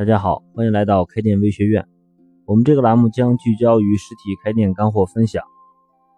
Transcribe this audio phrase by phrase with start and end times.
[0.00, 1.86] 大家好，欢迎来到开店微学院。
[2.46, 5.44] 我们这个栏目将聚焦于实体开店干货分享。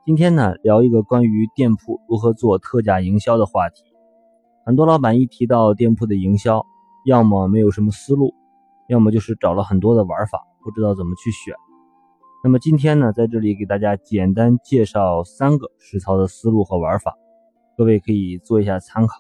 [0.07, 3.83] 今天呢，聊一个关于店铺如何做特价营销的话题。
[4.65, 6.65] 很多老板一提到店铺的营销，
[7.07, 8.33] 要么没有什么思路，
[8.87, 11.53] 要么就是找了很多的玩法，不知道怎么去选。
[12.45, 17.17] 那么今天呢，在这里给大家简单介绍三个实操的思路和玩法，
[17.77, 19.17] 各位可以做一下参考。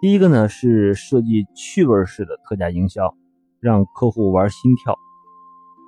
[0.00, 3.14] 第一个呢是设计趣味式的特价营销。
[3.64, 4.94] 让客户玩心跳。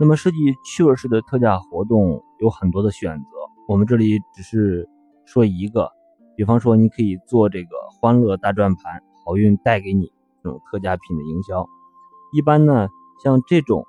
[0.00, 3.26] 那么设计趣味式的特价活动有很多的选择，
[3.68, 4.88] 我们这里只是
[5.26, 5.90] 说一个。
[6.36, 7.68] 比方说，你可以做这个
[8.00, 10.10] 欢乐大转盘，好运带给你
[10.42, 11.66] 这种特价品的营销。
[12.32, 12.88] 一般呢，
[13.22, 13.84] 像这种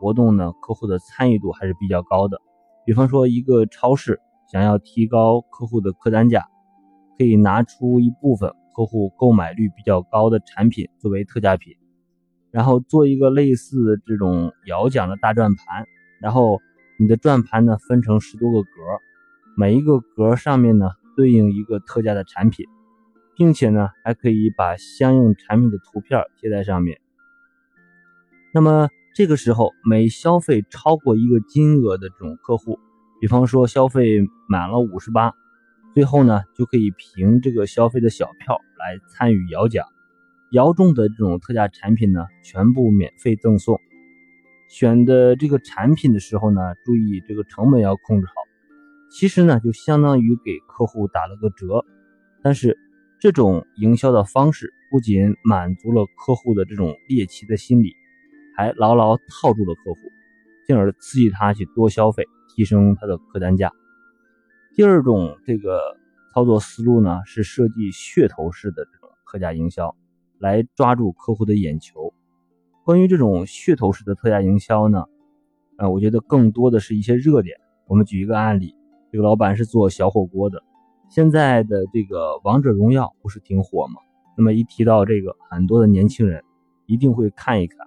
[0.00, 2.40] 活动呢，客户的参与度还是比较高的。
[2.86, 4.20] 比方说，一个超市
[4.52, 6.46] 想要提高客户的客单价，
[7.18, 11.74] 可以拿出一部分客户购买率比较高的产品作为特价品。
[12.54, 15.86] 然后做一个类似这种摇奖的大转盘，
[16.20, 16.62] 然后
[16.96, 18.68] 你的转盘呢分成十多个格，
[19.56, 22.64] 每一个格上面呢对应一个特价的产品，
[23.36, 27.00] 并且呢还可以把相应产品的图片贴在上面。
[28.52, 32.78] 那么这个时候每消费超过一个金额的这种客户，
[33.20, 35.34] 比方说消费满了五十八，
[35.92, 39.84] 最后呢就可以凭这个消费的小票来参与摇奖。
[40.52, 43.80] 摇中的这种特价产品呢，全部免费赠送。
[44.68, 48.32] 选的这个产品的时候呢，注意这个成本要控制好。
[49.10, 51.84] 其实呢，就相当于给客户打了个折。
[52.42, 52.76] 但是
[53.20, 57.94] 这种营销的方式不仅满足了客户的这种猎奇的心理，
[58.56, 59.98] 还牢牢套住了客户，
[60.66, 63.72] 进而刺激他去多消费，提升他的客单价。
[64.74, 65.80] 第二种这个
[66.32, 69.94] 操作思路呢，是设计噱头式的这种特价营销。
[70.44, 72.12] 来抓住客户的眼球。
[72.84, 75.06] 关于这种噱头式的特价营销呢，
[75.78, 77.56] 呃，我觉得更多的是一些热点。
[77.86, 78.76] 我们举一个案例，
[79.10, 80.62] 这个老板是做小火锅的，
[81.08, 83.94] 现在的这个王者荣耀不是挺火吗？
[84.36, 86.44] 那么一提到这个，很多的年轻人
[86.84, 87.78] 一定会看一看。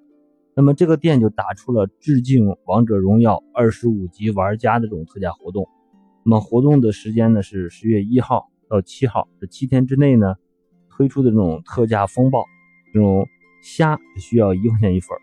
[0.56, 5.69] 那么这个店就打出了致敬王者荣耀二十五级玩家的这种特价活动。
[6.23, 10.34] 那么活动的时间呢是十月一号到七号，这七天之内呢。
[10.97, 12.44] 推出的这种特价风暴，
[12.91, 13.30] 这种
[13.62, 15.16] 虾只需要一块钱一份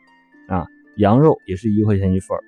[0.48, 0.64] 啊，
[0.98, 2.38] 羊肉也是一块钱一份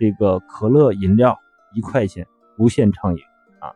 [0.00, 1.38] 这个可乐饮料
[1.74, 2.26] 一块钱
[2.58, 3.20] 无限畅饮
[3.60, 3.70] 啊，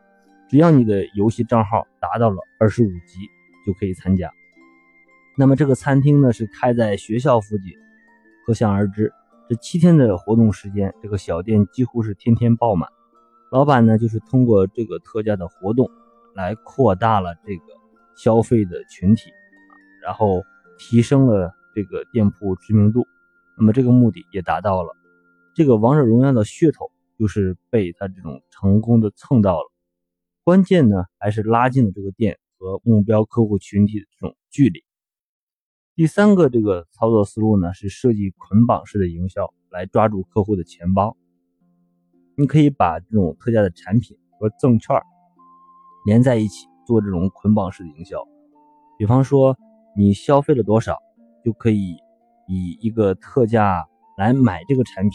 [0.49, 3.19] 只要你的游戏账号达到了二十五级
[3.67, 4.31] 就可以参加。
[5.37, 7.71] 那么这个餐厅呢是开在学校附近，
[8.47, 9.13] 可想而知，
[9.47, 12.89] 这七天的活动时间，这个小店几乎是天天爆满。
[13.51, 15.87] 老板呢就是通过这个特价的活动
[16.33, 17.80] 来扩大了这个。
[18.23, 19.31] 消费的群体，
[20.03, 20.43] 然后
[20.77, 23.03] 提升了这个店铺知名度，
[23.57, 24.95] 那么这个目的也达到了。
[25.55, 29.71] 这个王者荣耀的噱头就是被他这种成功的蹭到了。
[30.43, 34.83] 关键呢，还是拉近了这个店和目标客户群体的这种距离。
[35.95, 41.17] 第三个这个操作思路呢，是设计捆绑式的营销来抓住客户的钱包。
[42.37, 44.95] 你可以把这种特价的产品和赠券
[46.05, 46.70] 连在一起。
[46.91, 48.17] 做这种捆绑式的营销，
[48.97, 49.57] 比方说
[49.95, 50.97] 你消费了多少，
[51.41, 51.95] 就可以
[52.49, 53.85] 以一个特价
[54.17, 55.11] 来买这个产品，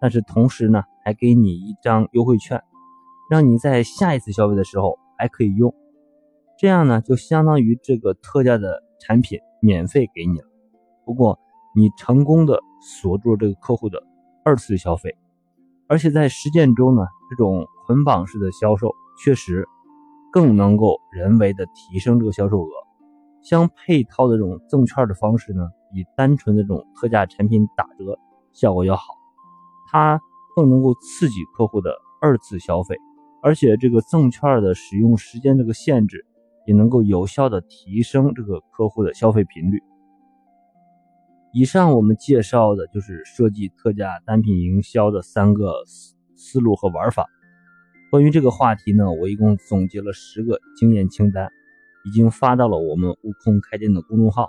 [0.00, 2.62] 但是同时呢，还给你一张优惠券，
[3.28, 5.74] 让你在下一次消费的时候还可以用。
[6.56, 10.46] 这样呢，就相当于这个特价的产品免费给你了。
[11.04, 11.40] 不过
[11.74, 14.00] 你成功的锁住了这个客户的
[14.44, 15.16] 二次消费，
[15.88, 18.94] 而且在实践中呢，这种捆绑式的销售
[19.24, 19.66] 确实。
[20.32, 22.70] 更能够人为的提升这个销售额，
[23.42, 28.18] 相配套的这种赠券的方式呢，比单纯的这种特价产品打折
[28.52, 29.04] 效果要好，
[29.90, 30.20] 它
[30.54, 32.96] 更能够刺激客户的二次消费，
[33.42, 36.26] 而且这个赠券的使用时间这个限制，
[36.66, 39.82] 也能够有效的提升这个客户的消费频率。
[41.52, 47.26] 以上我们介绍的就是设计特价单品营销的三个思思路和玩法。
[48.16, 51.52] 关于这个话题呢，我一共总结了十个经验清单，
[52.02, 54.48] 已经发到了我们悟空开店的公众号，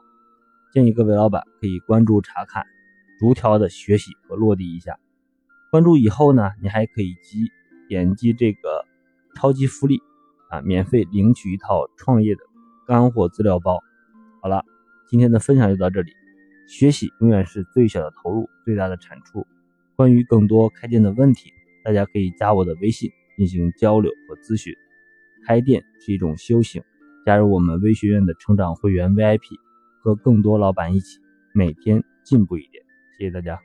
[0.72, 2.66] 建议各位老板可以关注查看，
[3.20, 4.98] 逐条的学习和落地一下。
[5.70, 7.52] 关注以后呢，你还可以击
[7.90, 8.86] 点击这个
[9.36, 10.00] 超级福利
[10.50, 12.42] 啊，免费领取一套创业的
[12.88, 13.82] 干货资料包。
[14.42, 14.64] 好了，
[15.10, 16.14] 今天的分享就到这里，
[16.70, 19.46] 学习永远是最小的投入，最大的产出。
[19.98, 21.52] 关于更多开店的问题，
[21.84, 23.12] 大家可以加我的微信。
[23.38, 24.74] 进行交流和咨询，
[25.46, 26.84] 开店是一种修行。
[27.26, 29.42] 加入我们微学院的成长会员 VIP，
[30.02, 31.20] 和更多老板一起
[31.54, 32.84] 每天进步一点。
[33.18, 33.60] 谢谢大家。